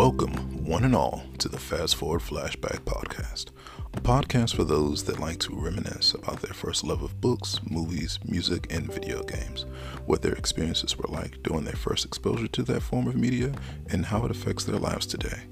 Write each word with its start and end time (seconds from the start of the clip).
Welcome, 0.00 0.64
one 0.64 0.84
and 0.84 0.96
all, 0.96 1.22
to 1.36 1.48
the 1.50 1.58
Fast 1.58 1.96
Forward 1.96 2.22
Flashback 2.22 2.80
Podcast, 2.86 3.50
a 3.92 4.00
podcast 4.00 4.56
for 4.56 4.64
those 4.64 5.04
that 5.04 5.20
like 5.20 5.38
to 5.40 5.54
reminisce 5.54 6.14
about 6.14 6.40
their 6.40 6.54
first 6.54 6.84
love 6.84 7.02
of 7.02 7.20
books, 7.20 7.60
movies, 7.68 8.18
music, 8.24 8.72
and 8.72 8.90
video 8.90 9.22
games, 9.22 9.66
what 10.06 10.22
their 10.22 10.32
experiences 10.32 10.96
were 10.96 11.10
like 11.10 11.42
during 11.42 11.64
their 11.64 11.74
first 11.74 12.06
exposure 12.06 12.48
to 12.48 12.62
that 12.62 12.82
form 12.82 13.08
of 13.08 13.14
media, 13.14 13.52
and 13.90 14.06
how 14.06 14.24
it 14.24 14.30
affects 14.30 14.64
their 14.64 14.78
lives 14.78 15.04
today. 15.04 15.42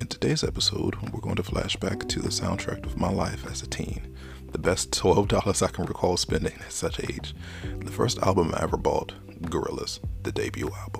In 0.00 0.06
today's 0.06 0.44
episode, 0.44 0.94
we're 1.10 1.20
going 1.20 1.34
to 1.34 1.42
flash 1.42 1.74
back 1.74 2.06
to 2.10 2.20
the 2.20 2.28
soundtrack 2.28 2.86
of 2.86 2.96
my 2.96 3.10
life 3.10 3.44
as 3.50 3.60
a 3.60 3.66
teen, 3.66 4.16
the 4.52 4.58
best 4.58 4.92
$12 5.02 5.62
I 5.64 5.68
can 5.72 5.86
recall 5.86 6.16
spending 6.16 6.54
at 6.60 6.70
such 6.70 7.00
age, 7.00 7.34
the 7.64 7.90
first 7.90 8.20
album 8.20 8.54
I 8.54 8.62
ever 8.62 8.76
bought, 8.76 9.14
Gorillaz, 9.42 9.98
the 10.22 10.30
debut 10.30 10.70
album. 10.78 10.99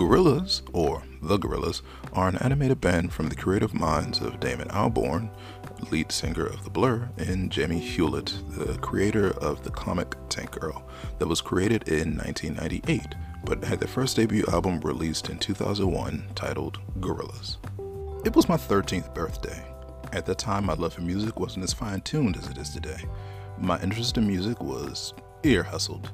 Gorillaz, 0.00 0.62
or 0.72 1.02
The 1.20 1.36
Gorillas, 1.36 1.82
are 2.14 2.26
an 2.26 2.38
animated 2.38 2.80
band 2.80 3.12
from 3.12 3.28
the 3.28 3.34
creative 3.34 3.74
minds 3.74 4.22
of 4.22 4.40
Damon 4.40 4.68
Albarn, 4.68 5.28
lead 5.90 6.10
singer 6.10 6.46
of 6.46 6.64
The 6.64 6.70
Blur, 6.70 7.10
and 7.18 7.52
Jamie 7.52 7.80
Hewlett, 7.80 8.32
the 8.48 8.78
creator 8.78 9.32
of 9.32 9.62
the 9.62 9.70
comic 9.70 10.14
Tank 10.30 10.58
Girl, 10.58 10.88
that 11.18 11.28
was 11.28 11.42
created 11.42 11.86
in 11.86 12.16
1998, 12.16 13.14
but 13.44 13.62
had 13.62 13.78
their 13.78 13.88
first 13.88 14.16
debut 14.16 14.46
album 14.50 14.80
released 14.80 15.28
in 15.28 15.38
2001 15.38 16.28
titled 16.34 16.78
Gorillaz. 17.00 17.58
It 18.24 18.34
was 18.34 18.48
my 18.48 18.56
13th 18.56 19.14
birthday. 19.14 19.62
At 20.14 20.24
that 20.24 20.38
time, 20.38 20.64
my 20.64 20.74
love 20.74 20.94
for 20.94 21.02
music 21.02 21.38
wasn't 21.38 21.64
as 21.64 21.74
fine 21.74 22.00
tuned 22.00 22.38
as 22.38 22.48
it 22.48 22.56
is 22.56 22.70
today. 22.70 23.04
My 23.58 23.78
interest 23.82 24.16
in 24.16 24.26
music 24.26 24.62
was 24.62 25.12
ear 25.42 25.62
hustled 25.62 26.10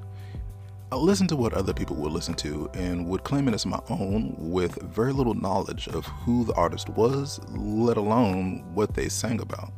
I 0.92 0.94
listened 0.94 1.30
to 1.30 1.36
what 1.36 1.52
other 1.52 1.74
people 1.74 1.96
would 1.96 2.12
listen 2.12 2.34
to 2.34 2.70
and 2.72 3.08
would 3.08 3.24
claim 3.24 3.48
it 3.48 3.54
as 3.54 3.66
my 3.66 3.80
own 3.90 4.36
with 4.38 4.80
very 4.82 5.12
little 5.12 5.34
knowledge 5.34 5.88
of 5.88 6.06
who 6.06 6.44
the 6.44 6.54
artist 6.54 6.88
was, 6.90 7.40
let 7.48 7.96
alone 7.96 8.62
what 8.72 8.94
they 8.94 9.08
sang 9.08 9.40
about. 9.40 9.72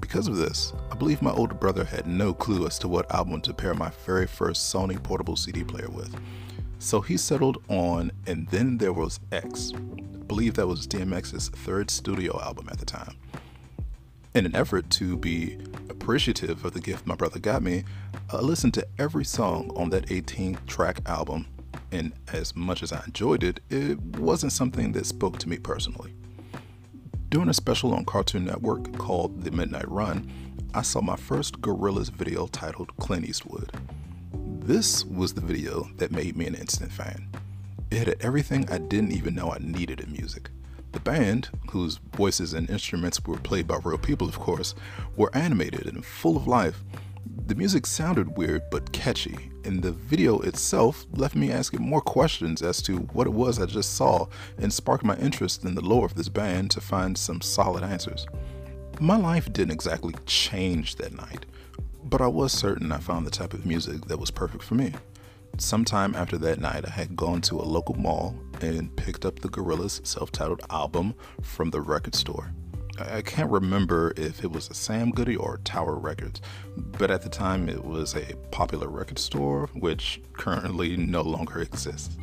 Because 0.00 0.28
of 0.28 0.36
this, 0.36 0.72
I 0.92 0.94
believe 0.94 1.20
my 1.20 1.32
older 1.32 1.56
brother 1.56 1.84
had 1.84 2.06
no 2.06 2.32
clue 2.32 2.64
as 2.68 2.78
to 2.78 2.86
what 2.86 3.12
album 3.12 3.40
to 3.40 3.52
pair 3.52 3.74
my 3.74 3.90
very 4.06 4.28
first 4.28 4.72
Sony 4.72 5.02
portable 5.02 5.34
CD 5.34 5.64
player 5.64 5.90
with. 5.90 6.14
So 6.78 7.00
he 7.00 7.16
settled 7.16 7.60
on 7.68 8.12
And 8.28 8.46
Then 8.50 8.78
There 8.78 8.92
Was 8.92 9.18
X. 9.32 9.72
I 9.74 10.22
believe 10.22 10.54
that 10.54 10.68
was 10.68 10.86
DMX's 10.86 11.48
third 11.48 11.90
studio 11.90 12.40
album 12.40 12.68
at 12.70 12.78
the 12.78 12.86
time. 12.86 13.16
In 14.32 14.46
an 14.46 14.54
effort 14.54 14.88
to 14.90 15.16
be 15.16 15.58
appreciative 15.88 16.64
of 16.64 16.72
the 16.72 16.80
gift 16.80 17.04
my 17.04 17.16
brother 17.16 17.40
got 17.40 17.64
me, 17.64 17.82
I 18.32 18.36
listened 18.36 18.74
to 18.74 18.86
every 18.96 19.24
song 19.24 19.72
on 19.74 19.90
that 19.90 20.12
18 20.12 20.56
track 20.68 21.00
album, 21.06 21.48
and 21.90 22.12
as 22.32 22.54
much 22.54 22.84
as 22.84 22.92
I 22.92 23.02
enjoyed 23.04 23.42
it, 23.42 23.58
it 23.70 24.00
wasn't 24.00 24.52
something 24.52 24.92
that 24.92 25.06
spoke 25.06 25.38
to 25.40 25.48
me 25.48 25.58
personally. 25.58 26.14
During 27.28 27.48
a 27.48 27.54
special 27.54 27.92
on 27.92 28.04
Cartoon 28.04 28.44
Network 28.44 28.96
called 28.96 29.42
The 29.42 29.50
Midnight 29.50 29.90
Run, 29.90 30.30
I 30.74 30.82
saw 30.82 31.00
my 31.00 31.16
first 31.16 31.60
Gorillaz 31.60 32.12
video 32.12 32.46
titled 32.46 32.96
Clint 32.98 33.28
Eastwood. 33.28 33.72
This 34.60 35.04
was 35.04 35.34
the 35.34 35.40
video 35.40 35.88
that 35.96 36.12
made 36.12 36.36
me 36.36 36.46
an 36.46 36.54
instant 36.54 36.92
fan. 36.92 37.28
It 37.90 38.06
had 38.06 38.16
everything 38.20 38.70
I 38.70 38.78
didn't 38.78 39.10
even 39.10 39.34
know 39.34 39.50
I 39.50 39.58
needed 39.58 39.98
in 39.98 40.12
music. 40.12 40.50
The 40.92 41.00
band, 41.00 41.50
whose 41.70 42.00
voices 42.16 42.52
and 42.52 42.68
instruments 42.68 43.24
were 43.24 43.36
played 43.36 43.66
by 43.66 43.78
real 43.82 43.98
people, 43.98 44.28
of 44.28 44.38
course, 44.38 44.74
were 45.16 45.34
animated 45.34 45.86
and 45.86 46.04
full 46.04 46.36
of 46.36 46.46
life. 46.48 46.82
The 47.46 47.54
music 47.54 47.86
sounded 47.86 48.36
weird 48.36 48.62
but 48.70 48.92
catchy, 48.92 49.50
and 49.64 49.82
the 49.82 49.92
video 49.92 50.40
itself 50.40 51.06
left 51.12 51.36
me 51.36 51.52
asking 51.52 51.82
more 51.82 52.00
questions 52.00 52.60
as 52.62 52.82
to 52.82 52.98
what 53.12 53.26
it 53.26 53.32
was 53.32 53.60
I 53.60 53.66
just 53.66 53.94
saw 53.94 54.26
and 54.58 54.72
sparked 54.72 55.04
my 55.04 55.16
interest 55.16 55.64
in 55.64 55.74
the 55.74 55.84
lore 55.84 56.06
of 56.06 56.14
this 56.14 56.28
band 56.28 56.70
to 56.72 56.80
find 56.80 57.16
some 57.16 57.40
solid 57.40 57.84
answers. 57.84 58.26
My 59.00 59.16
life 59.16 59.52
didn't 59.52 59.72
exactly 59.72 60.14
change 60.26 60.96
that 60.96 61.16
night, 61.16 61.46
but 62.04 62.20
I 62.20 62.26
was 62.26 62.52
certain 62.52 62.90
I 62.90 62.98
found 62.98 63.26
the 63.26 63.30
type 63.30 63.54
of 63.54 63.64
music 63.64 64.06
that 64.06 64.18
was 64.18 64.30
perfect 64.30 64.64
for 64.64 64.74
me. 64.74 64.94
Sometime 65.58 66.14
after 66.14 66.38
that 66.38 66.60
night, 66.60 66.84
I 66.86 66.90
had 66.90 67.16
gone 67.16 67.40
to 67.42 67.60
a 67.60 67.62
local 67.62 67.94
mall 67.94 68.34
and 68.60 68.94
picked 68.96 69.24
up 69.24 69.40
the 69.40 69.48
Gorillaz 69.48 70.06
self 70.06 70.32
titled 70.32 70.62
album 70.70 71.14
from 71.42 71.70
the 71.70 71.80
record 71.80 72.14
store. 72.14 72.52
I 72.98 73.22
can't 73.22 73.50
remember 73.50 74.12
if 74.16 74.44
it 74.44 74.50
was 74.50 74.68
a 74.68 74.74
Sam 74.74 75.10
Goody 75.10 75.36
or 75.36 75.58
Tower 75.64 75.94
Records, 75.94 76.42
but 76.76 77.10
at 77.10 77.22
the 77.22 77.30
time 77.30 77.68
it 77.68 77.82
was 77.82 78.14
a 78.14 78.34
popular 78.50 78.88
record 78.88 79.18
store 79.18 79.70
which 79.74 80.20
currently 80.34 80.96
no 80.96 81.22
longer 81.22 81.60
exists. 81.62 82.18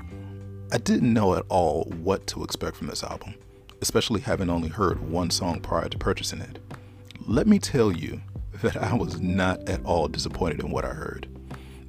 I 0.71 0.77
didn't 0.77 1.13
know 1.13 1.33
at 1.35 1.45
all 1.49 1.85
what 1.85 2.27
to 2.27 2.43
expect 2.43 2.75
from 2.75 2.87
this 2.87 3.03
album, 3.03 3.33
especially 3.81 4.21
having 4.21 4.49
only 4.49 4.69
heard 4.69 4.99
one 5.09 5.29
song 5.29 5.61
prior 5.61 5.89
to 5.89 5.97
purchasing 5.97 6.41
it. 6.41 6.59
Let 7.25 7.47
me 7.47 7.57
tell 7.57 7.91
you 7.91 8.21
that 8.61 8.77
I 8.77 8.93
was 8.93 9.19
not 9.19 9.67
at 9.67 9.83
all 9.83 10.07
disappointed 10.07 10.59
in 10.59 10.69
what 10.69 10.85
I 10.85 10.89
heard. 10.89 11.27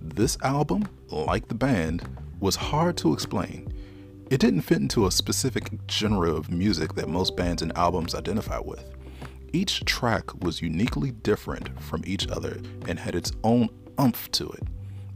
This 0.00 0.38
album, 0.42 0.88
like 1.10 1.48
the 1.48 1.54
band, 1.54 2.02
was 2.40 2.56
hard 2.56 2.96
to 2.98 3.12
explain 3.12 3.72
it 4.30 4.40
didn't 4.40 4.60
fit 4.60 4.78
into 4.78 5.06
a 5.06 5.10
specific 5.10 5.70
genre 5.90 6.30
of 6.30 6.50
music 6.50 6.94
that 6.94 7.08
most 7.08 7.34
bands 7.34 7.62
and 7.62 7.74
albums 7.76 8.14
identify 8.14 8.58
with. 8.58 8.84
Each 9.54 9.82
track 9.86 10.42
was 10.44 10.60
uniquely 10.60 11.12
different 11.12 11.80
from 11.80 12.02
each 12.06 12.28
other 12.28 12.60
and 12.86 12.98
had 12.98 13.14
its 13.14 13.32
own 13.42 13.70
umph 13.96 14.30
to 14.32 14.50
it. 14.50 14.64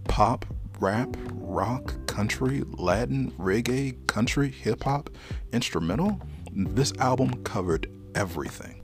Pop, 0.04 0.46
rap, 0.80 1.14
rock, 1.32 1.94
country, 2.06 2.64
Latin, 2.78 3.30
reggae, 3.32 3.94
country, 4.06 4.50
hip 4.50 4.84
hop, 4.84 5.10
instrumental. 5.52 6.18
This 6.54 6.94
album 6.98 7.42
covered 7.44 7.90
everything. 8.14 8.81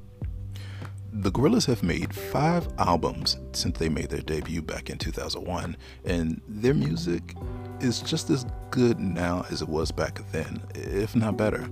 The 1.20 1.32
Gorillaz 1.32 1.66
have 1.66 1.82
made 1.82 2.14
five 2.14 2.68
albums 2.78 3.38
since 3.50 3.76
they 3.76 3.88
made 3.88 4.08
their 4.08 4.20
debut 4.20 4.62
back 4.62 4.88
in 4.88 4.98
2001, 4.98 5.76
and 6.04 6.40
their 6.46 6.74
music 6.74 7.34
is 7.80 8.00
just 8.00 8.30
as 8.30 8.46
good 8.70 9.00
now 9.00 9.44
as 9.50 9.60
it 9.60 9.68
was 9.68 9.90
back 9.90 10.20
then, 10.30 10.62
if 10.76 11.16
not 11.16 11.36
better. 11.36 11.68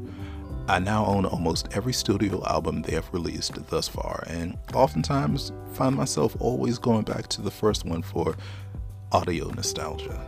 I 0.66 0.80
now 0.80 1.06
own 1.06 1.24
almost 1.26 1.68
every 1.70 1.92
studio 1.92 2.44
album 2.44 2.82
they 2.82 2.94
have 2.94 3.08
released 3.12 3.54
thus 3.68 3.86
far, 3.86 4.24
and 4.26 4.58
oftentimes 4.74 5.52
find 5.74 5.94
myself 5.94 6.36
always 6.40 6.76
going 6.76 7.04
back 7.04 7.28
to 7.28 7.40
the 7.40 7.52
first 7.52 7.84
one 7.84 8.02
for 8.02 8.36
audio 9.12 9.50
nostalgia. 9.50 10.26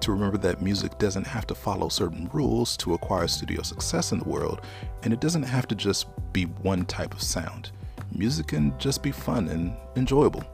To 0.00 0.10
remember 0.10 0.38
that 0.38 0.60
music 0.60 0.98
doesn't 0.98 1.28
have 1.28 1.46
to 1.46 1.54
follow 1.54 1.88
certain 1.88 2.28
rules 2.32 2.76
to 2.78 2.94
acquire 2.94 3.28
studio 3.28 3.62
success 3.62 4.10
in 4.10 4.18
the 4.18 4.28
world, 4.28 4.60
and 5.04 5.12
it 5.12 5.20
doesn't 5.20 5.44
have 5.44 5.68
to 5.68 5.76
just 5.76 6.08
be 6.32 6.46
one 6.46 6.84
type 6.84 7.14
of 7.14 7.22
sound. 7.22 7.70
Music 8.16 8.46
can 8.46 8.78
just 8.78 9.02
be 9.02 9.10
fun 9.10 9.48
and 9.48 9.76
enjoyable. 9.96 10.44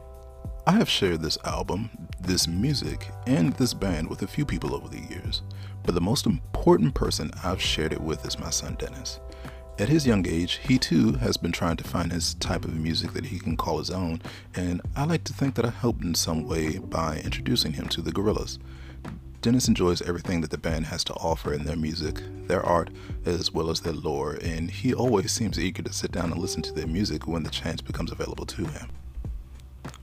I 0.65 0.71
have 0.71 0.89
shared 0.89 1.21
this 1.21 1.37
album, 1.45 1.91
this 2.19 2.47
music, 2.47 3.07
and 3.27 3.53
this 3.53 3.75
band 3.75 4.09
with 4.09 4.23
a 4.23 4.27
few 4.27 4.45
people 4.45 4.73
over 4.73 4.87
the 4.87 5.13
years, 5.13 5.43
but 5.83 5.93
the 5.93 6.01
most 6.01 6.25
important 6.25 6.95
person 6.95 7.29
I've 7.43 7.61
shared 7.61 7.93
it 7.93 8.01
with 8.01 8.25
is 8.25 8.39
my 8.39 8.49
son 8.49 8.75
Dennis. 8.79 9.19
At 9.77 9.89
his 9.89 10.07
young 10.07 10.27
age, 10.27 10.59
he 10.63 10.79
too 10.79 11.13
has 11.13 11.37
been 11.37 11.51
trying 11.51 11.77
to 11.77 11.83
find 11.83 12.11
his 12.11 12.33
type 12.35 12.65
of 12.65 12.75
music 12.75 13.13
that 13.13 13.25
he 13.25 13.39
can 13.39 13.55
call 13.57 13.77
his 13.77 13.91
own, 13.91 14.23
and 14.55 14.81
I 14.95 15.05
like 15.05 15.23
to 15.25 15.33
think 15.33 15.53
that 15.55 15.65
I 15.65 15.69
helped 15.69 16.03
in 16.03 16.15
some 16.15 16.47
way 16.47 16.79
by 16.79 17.21
introducing 17.23 17.73
him 17.73 17.87
to 17.89 18.01
the 18.01 18.11
Gorillaz. 18.11 18.57
Dennis 19.41 19.67
enjoys 19.67 20.03
everything 20.03 20.41
that 20.41 20.51
the 20.51 20.57
band 20.57 20.85
has 20.85 21.03
to 21.05 21.13
offer 21.15 21.51
in 21.51 21.65
their 21.65 21.75
music, 21.75 22.21
their 22.47 22.63
art, 22.63 22.91
as 23.25 23.51
well 23.51 23.71
as 23.71 23.81
their 23.81 23.91
lore, 23.91 24.37
and 24.43 24.69
he 24.69 24.93
always 24.93 25.31
seems 25.31 25.59
eager 25.59 25.81
to 25.81 25.91
sit 25.91 26.11
down 26.11 26.31
and 26.31 26.39
listen 26.39 26.61
to 26.61 26.71
their 26.71 26.85
music 26.85 27.25
when 27.25 27.41
the 27.41 27.49
chance 27.49 27.81
becomes 27.81 28.11
available 28.11 28.45
to 28.45 28.65
him. 28.65 28.89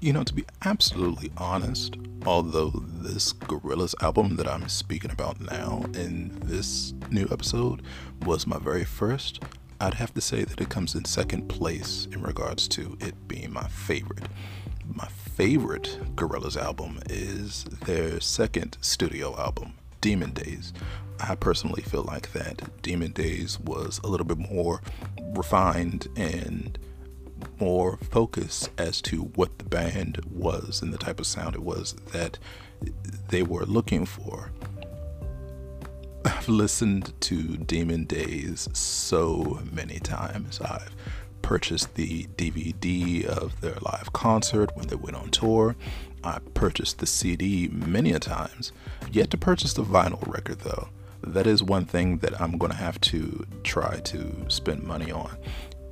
You 0.01 0.13
know, 0.13 0.25
to 0.25 0.35
be 0.35 0.45
absolutely 0.65 1.31
honest, 1.37 1.97
although 2.27 2.71
this 2.71 3.33
Gorillaz 3.33 3.95
album 4.03 4.35
that 4.37 4.49
I'm 4.49 4.69
speaking 4.69 5.13
about 5.13 5.41
now 5.41 5.85
in 5.95 6.37
this 6.43 6.93
new 7.09 7.29
episode 7.31 7.83
was 8.27 8.45
my 8.45 8.59
very 8.59 8.85
first, 8.85 9.41
I'd 9.81 9.95
have 9.95 10.13
to 10.15 10.21
say 10.21 10.43
that 10.43 10.61
it 10.61 10.69
comes 10.69 10.97
in 10.97 11.05
second 11.05 11.47
place 11.49 12.09
in 12.11 12.23
regards 12.23 12.67
to 12.69 12.97
it 13.01 13.29
being 13.29 13.53
my 13.53 13.69
favorite. 13.69 14.27
My 14.93 15.07
favorite 15.39 16.01
Gorillaz 16.17 16.57
album 16.61 16.99
is 17.09 17.63
their 17.85 18.19
second 18.19 18.77
studio 18.81 19.39
album, 19.39 19.73
Demon 20.01 20.33
Days. 20.33 20.73
I 21.21 21.37
personally 21.37 21.83
feel 21.83 22.03
like 22.03 22.33
that 22.33 22.83
Demon 22.83 23.13
Days 23.13 23.61
was 23.61 24.01
a 24.03 24.09
little 24.09 24.27
bit 24.27 24.39
more 24.39 24.83
refined 25.37 26.09
and 26.17 26.77
more 27.61 27.99
focused 27.99 28.71
as 28.79 29.01
to 29.03 29.31
what 29.37 29.59
the 29.59 29.65
band 29.65 30.21
was 30.29 30.83
and 30.83 30.93
the 30.93 30.99
type 30.99 31.21
of 31.21 31.27
sound 31.29 31.55
it 31.55 31.63
was 31.63 31.93
that 32.11 32.41
they 33.29 33.45
were 33.45 33.65
looking 33.65 34.07
for. 34.07 34.51
I've 36.25 36.49
listened 36.49 37.13
to 37.21 37.57
Demon 37.59 38.07
Days 38.07 38.69
so 38.73 39.61
many 39.71 40.01
times. 40.01 40.61
I've 40.61 40.97
purchased 41.49 41.95
the 41.95 42.25
DVD 42.37 43.25
of 43.25 43.59
their 43.63 43.77
live 43.81 44.13
concert 44.13 44.69
when 44.77 44.87
they 44.89 44.95
went 44.95 45.17
on 45.17 45.31
tour. 45.31 45.75
I 46.23 46.41
purchased 46.53 46.99
the 46.99 47.07
CD 47.07 47.69
many 47.69 48.13
a 48.13 48.19
times. 48.19 48.71
Yet 49.11 49.31
to 49.31 49.39
purchase 49.39 49.73
the 49.73 49.83
vinyl 49.83 50.23
record 50.31 50.59
though. 50.59 50.91
that 51.23 51.47
is 51.47 51.63
one 51.63 51.87
thing 51.87 52.19
that 52.19 52.39
I'm 52.39 52.59
going 52.59 52.73
to 52.73 52.77
have 52.77 53.01
to 53.13 53.47
try 53.65 53.99
to 53.99 54.45
spend 54.49 54.83
money 54.83 55.11
on. 55.11 55.39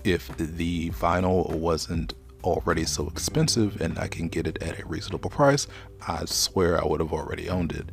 If 0.05 0.29
the 0.37 0.91
vinyl 0.91 1.49
wasn't 1.49 2.13
already 2.45 2.85
so 2.85 3.09
expensive 3.09 3.81
and 3.81 3.99
I 3.99 4.09
can 4.09 4.29
get 4.29 4.47
it 4.47 4.63
at 4.63 4.79
a 4.79 4.85
reasonable 4.85 5.31
price, 5.31 5.67
I 6.07 6.27
swear 6.27 6.79
I 6.79 6.87
would 6.87 7.01
have 7.01 7.15
already 7.15 7.49
owned 7.49 7.73
it. 7.73 7.87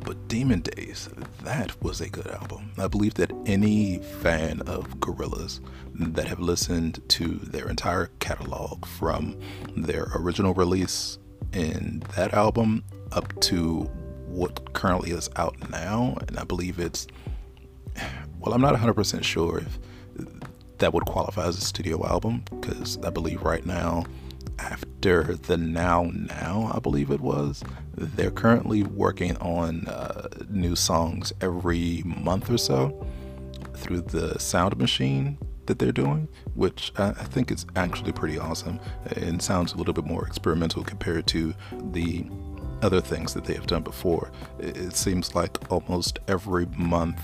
But 0.00 0.28
Demon 0.28 0.60
Days, 0.60 1.08
that 1.42 1.80
was 1.82 2.00
a 2.00 2.08
good 2.08 2.26
album. 2.28 2.72
I 2.78 2.88
believe 2.88 3.14
that 3.14 3.32
any 3.46 3.98
fan 3.98 4.60
of 4.62 4.98
Gorillaz 5.00 5.60
that 5.94 6.28
have 6.28 6.40
listened 6.40 7.00
to 7.08 7.26
their 7.36 7.68
entire 7.68 8.10
catalog 8.20 8.86
from 8.86 9.38
their 9.76 10.08
original 10.14 10.54
release 10.54 11.18
in 11.52 12.02
that 12.16 12.34
album 12.34 12.84
up 13.12 13.38
to 13.40 13.90
what 14.28 14.72
currently 14.74 15.10
is 15.10 15.28
out 15.36 15.70
now, 15.70 16.16
and 16.28 16.38
I 16.38 16.44
believe 16.44 16.78
it's, 16.78 17.06
well, 18.38 18.54
I'm 18.54 18.60
not 18.60 18.74
100% 18.74 19.24
sure 19.24 19.58
if 19.58 19.78
that 20.78 20.92
would 20.92 21.06
qualify 21.06 21.46
as 21.46 21.58
a 21.58 21.60
studio 21.60 22.06
album 22.06 22.44
because 22.60 22.98
I 22.98 23.10
believe 23.10 23.42
right 23.42 23.66
now, 23.66 24.04
after 24.58 25.34
the 25.34 25.56
Now 25.56 26.10
Now, 26.12 26.70
I 26.74 26.78
believe 26.78 27.10
it 27.10 27.20
was, 27.20 27.62
they're 27.94 28.30
currently 28.30 28.82
working 28.82 29.36
on 29.38 29.86
uh, 29.88 30.28
new 30.48 30.76
songs 30.76 31.32
every 31.40 32.02
month 32.04 32.50
or 32.50 32.58
so 32.58 33.06
through 33.74 34.02
the 34.02 34.38
Song 34.38 34.72
Machine 34.76 35.38
that 35.66 35.78
they're 35.78 35.92
doing, 35.92 36.28
which 36.54 36.92
I 36.96 37.12
think 37.12 37.50
is 37.50 37.66
actually 37.76 38.12
pretty 38.12 38.38
awesome 38.38 38.80
and 39.16 39.40
sounds 39.40 39.72
a 39.72 39.76
little 39.76 39.94
bit 39.94 40.04
more 40.04 40.26
experimental 40.26 40.82
compared 40.82 41.26
to 41.28 41.54
the 41.92 42.26
other 42.82 43.00
things 43.00 43.34
that 43.34 43.44
they 43.44 43.54
have 43.54 43.66
done 43.66 43.82
before. 43.82 44.30
It 44.58 44.96
seems 44.96 45.34
like 45.34 45.70
almost 45.70 46.18
every 46.28 46.66
month 46.76 47.20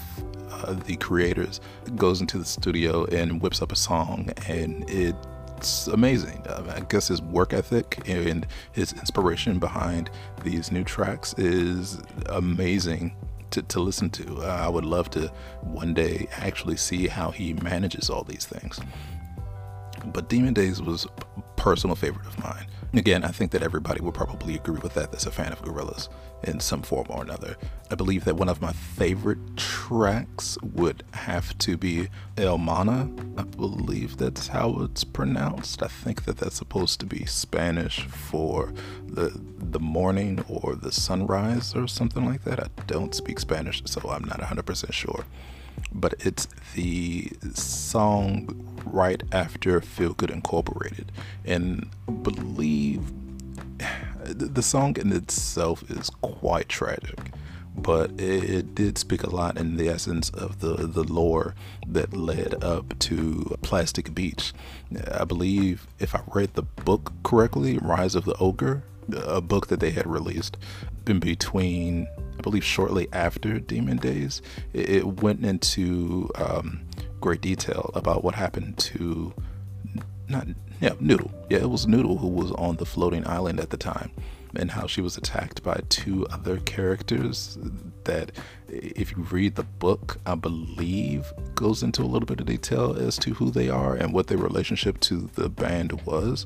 uh, 0.51 0.75
the 0.75 0.97
creators 0.97 1.61
goes 1.97 2.21
into 2.21 2.39
the 2.39 2.45
studio 2.45 3.05
and 3.07 3.41
whips 3.41 3.63
up 3.63 3.73
a 3.73 3.77
song 3.77 4.31
and 4.47 4.89
it's 5.57 5.87
amazing. 5.87 6.43
Uh, 6.47 6.75
I 6.77 6.81
guess 6.81 7.09
his 7.09 7.23
work 7.23 7.53
ethic 7.53 8.03
and 8.09 8.47
his 8.73 8.93
inspiration 8.93 9.59
behind 9.59 10.11
these 10.43 10.71
new 10.71 10.85
tracks 10.85 11.35
is 11.39 12.01
amazing 12.27 13.17
to, 13.51 13.63
to 13.63 13.81
listen 13.81 14.11
to. 14.11 14.43
Uh, 14.43 14.47
I 14.47 14.69
would 14.69 14.85
love 14.85 15.11
to 15.11 15.29
one 15.63 15.95
day 15.95 16.29
actually 16.33 16.77
see 16.77 17.07
how 17.07 17.31
he 17.31 17.55
manages 17.55 18.11
all 18.11 18.25
these 18.25 18.45
things. 18.45 18.81
But 20.07 20.29
Demon 20.29 20.55
Days 20.55 20.83
was 20.83 21.07
personal 21.65 21.97
favorite 21.97 22.27
of 22.27 22.39
mine. 22.41 22.67
Again, 22.93 23.25
I 23.25 23.29
think 23.29 23.51
that 23.53 23.63
everybody 23.63 24.03
would 24.03 24.13
probably 24.13 24.55
agree 24.55 24.81
with 24.81 24.93
that 24.93 25.11
that's 25.11 25.25
a 25.25 25.31
fan 25.31 25.51
of 25.51 25.63
Gorillaz 25.63 26.11
in 26.43 26.61
some 26.61 26.83
form 26.83 27.07
or 27.09 27.23
another. 27.23 27.57
I 27.91 27.95
believe 27.95 28.27
that 28.27 28.37
one 28.37 28.51
of 28.51 28.61
my 28.61 28.75
favorite 28.75 29.39
tracks 29.57 30.59
would 30.63 31.05
have 31.15 31.57
to 31.61 31.79
be 31.79 32.09
El 32.37 32.59
Mana. 32.59 33.11
I 33.39 33.45
believe 33.45 34.19
that's 34.19 34.49
how 34.49 34.79
it's 34.83 35.05
pronounced. 35.05 35.83
I 35.83 35.87
think 35.87 36.27
that 36.27 36.37
that's 36.37 36.57
supposed 36.57 37.01
to 37.01 37.07
be 37.07 37.25
Spanish 37.25 38.05
for 38.05 38.75
the 39.07 39.33
the 39.59 39.81
morning 39.81 40.45
or 40.47 40.75
the 40.75 40.93
sunrise 40.93 41.75
or 41.75 41.89
something 41.89 42.27
like 42.27 42.45
that. 42.45 42.61
I 42.61 42.67
don't 42.87 43.15
speak 43.15 43.39
Spanish, 43.39 43.83
so 43.87 44.11
I'm 44.11 44.25
not 44.25 44.41
100% 44.41 44.93
sure. 44.93 45.25
But 45.95 46.15
it's 46.21 46.47
the 46.75 47.33
song 47.55 48.64
right 48.95 49.23
after 49.33 49.81
Feel 49.81 50.15
Good 50.15 50.31
Incorporated. 50.31 51.11
And 51.45 51.91
believe 52.23 53.03
the 54.25 54.63
song 54.63 54.97
in 54.97 55.13
itself 55.13 55.83
is 55.91 56.11
quite 56.23 56.69
tragic, 56.69 57.19
but 57.77 58.13
it, 58.19 58.75
did 58.75 58.97
speak 58.97 59.23
a 59.23 59.31
lot 59.31 59.59
in 59.59 59.77
the 59.77 59.89
essence 59.89 60.31
of 60.31 60.61
the, 60.61 60.87
the 60.87 61.03
lore 61.05 61.55
that 61.87 62.17
led 62.17 62.63
up 62.63 62.99
to 63.01 63.57
Plastic 63.63 64.15
Beach. 64.15 64.53
I 65.11 65.25
believe, 65.25 65.87
if 65.99 66.15
I 66.15 66.23
read 66.33 66.55
the 66.55 66.63
book 66.63 67.13
correctly, 67.23 67.79
Rise 67.79 68.15
of 68.15 68.25
the 68.25 68.37
Ogre, 68.39 68.85
a 69.13 69.41
book 69.41 69.67
that 69.67 69.81
they 69.81 69.91
had 69.91 70.07
released 70.07 70.57
in 71.07 71.21
between, 71.21 72.07
I 72.39 72.43
believe, 72.43 72.65
shortly 72.65 73.09
after 73.13 73.59
Demon 73.59 73.99
Days, 73.99 74.41
it, 74.73 75.05
went 75.23 75.45
into 75.45 76.31
um, 76.37 76.81
great 77.25 77.41
detail 77.41 77.91
about 77.95 78.23
what 78.23 78.35
happened 78.35 78.77
to 78.77 79.33
not 80.29 80.47
yeah 80.83 80.93
Noodle. 81.01 81.31
Yeah, 81.49 81.61
it 81.61 81.71
was 81.71 81.87
Noodle 81.87 82.19
who 82.19 82.29
was 82.29 82.53
on 82.53 82.77
the 82.77 82.85
floating 82.85 83.27
island 83.27 83.59
at 83.61 83.71
the 83.71 83.79
time, 83.79 84.11
and 84.55 84.71
how 84.71 84.87
she 84.87 85.01
was 85.01 85.17
attacked 85.17 85.63
by 85.63 85.81
two 85.89 86.27
other 86.27 86.59
characters 86.59 87.57
that, 88.05 88.31
if 88.69 89.13
you 89.13 89.23
read 89.23 89.55
the 89.55 89.63
book, 89.63 90.19
I 90.27 90.35
believe 90.35 91.33
goes 91.55 91.83
into 91.83 92.03
a 92.03 92.11
little 92.13 92.27
bit 92.27 92.41
of 92.41 92.47
detail 92.47 92.95
as 92.95 93.17
to 93.21 93.33
who 93.33 93.51
they 93.51 93.71
are 93.71 93.95
and 93.95 94.13
what 94.13 94.27
their 94.27 94.37
relationship 94.37 95.01
to 95.01 95.31
the 95.35 95.49
band 95.49 96.03
was 96.03 96.45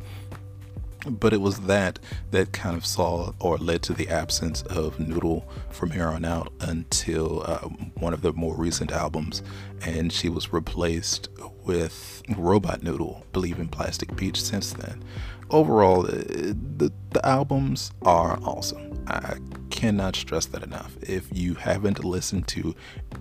but 1.07 1.33
it 1.33 1.41
was 1.41 1.61
that 1.61 1.99
that 2.31 2.53
kind 2.53 2.77
of 2.77 2.85
saw 2.85 3.33
or 3.41 3.57
led 3.59 3.83
to 3.83 3.93
the 3.93 4.09
absence 4.09 4.63
of 4.63 4.99
Noodle 4.99 5.49
from 5.71 5.91
here 5.91 6.09
on 6.09 6.25
out 6.25 6.53
until 6.61 7.43
uh, 7.47 7.69
one 7.99 8.13
of 8.13 8.23
the 8.23 8.33
more 8.33 8.57
recent 8.57 8.93
albums, 8.93 9.43
and 9.83 10.13
she 10.13 10.29
was 10.29 10.53
replaced 10.53 11.29
with 11.65 12.23
Robot 12.37 12.83
Noodle, 12.83 13.25
believe 13.33 13.59
in 13.59 13.69
Plastic 13.69 14.15
Beach 14.17 14.41
since 14.41 14.73
then. 14.73 15.03
Overall, 15.51 16.07
uh, 16.07 16.11
the, 16.11 16.93
the 17.11 17.25
albums 17.25 17.93
are 18.03 18.39
awesome. 18.43 19.03
I 19.07 19.39
cannot 19.71 20.17
stress 20.17 20.47
that 20.47 20.63
enough. 20.63 20.97
If 21.03 21.27
you 21.33 21.55
haven't 21.55 22.05
listened 22.05 22.49
to 22.49 22.75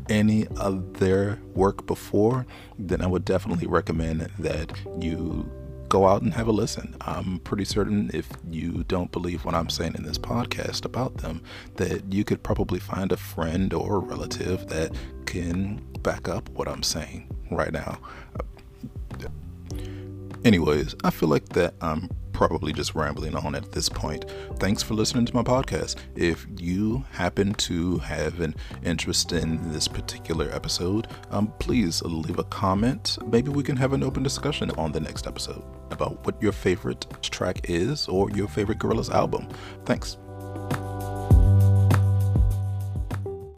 any 0.10 0.48
of 0.58 1.00
their 1.00 1.40
work 1.54 1.86
before, 1.86 2.46
then 2.78 3.02
I 3.02 3.08
would 3.08 3.24
definitely 3.24 3.68
recommend 3.68 4.22
that 4.40 4.74
you 5.00 5.50
go 5.90 6.08
out 6.08 6.22
and 6.22 6.34
have 6.34 6.48
a 6.48 6.52
listen. 6.52 6.96
I'm 7.02 7.40
pretty 7.40 7.66
certain 7.66 8.12
if 8.14 8.30
you 8.50 8.84
don't 8.88 9.12
believe 9.12 9.46
what 9.46 9.56
I'm 9.56 9.70
saying 9.70 9.96
in 9.96 10.04
this 10.04 10.18
podcast 10.18 10.86
about 10.86 11.18
them, 11.18 11.42
that 11.76 12.12
you 12.14 12.24
could 12.24 12.44
probably 12.44 12.80
find 12.80 13.12
a 13.12 13.18
friend 13.18 13.74
or 13.74 13.96
a 13.96 14.00
relative 14.00 14.68
that 14.68 14.96
can 15.26 15.82
back 16.02 16.28
up 16.28 16.50
what 16.50 16.68
I'm 16.68 16.84
saying 16.84 17.30
right 17.52 17.72
now. 17.72 18.00
Anyways, 20.46 20.96
I 21.04 21.10
feel 21.10 21.30
like 21.30 21.50
that 21.50 21.74
I'm 21.82 22.10
probably 22.38 22.72
just 22.72 22.94
rambling 22.94 23.36
on 23.36 23.56
at 23.56 23.72
this 23.72 23.90
point. 23.90 24.26
Thanks 24.60 24.84
for 24.84 24.94
listening 24.94 25.26
to 25.26 25.34
my 25.34 25.42
podcast. 25.42 25.96
If 26.16 26.46
you 26.60 27.04
happen 27.10 27.56
to 27.56 27.98
have 27.98 28.42
an 28.42 28.54
interest 28.84 29.32
in 29.32 29.72
this 29.74 29.88
particular 29.88 30.48
episode, 30.52 31.08
um, 31.32 31.52
please 31.58 32.04
leave 32.04 32.38
a 32.38 32.44
comment. 32.44 33.18
Maybe 33.26 33.50
we 33.50 33.64
can 33.64 33.76
have 33.76 33.94
an 33.94 34.04
open 34.04 34.22
discussion 34.22 34.70
on 34.78 34.92
the 34.92 35.00
next 35.00 35.26
episode 35.26 35.64
about 35.90 36.24
what 36.28 36.40
your 36.40 36.52
favorite 36.52 37.08
track 37.24 37.68
is 37.72 38.08
or 38.08 38.30
your 38.30 38.48
favorite 38.48 38.78
Gorillaz 38.78 39.10
album. 39.10 39.50
Thanks. 39.86 40.20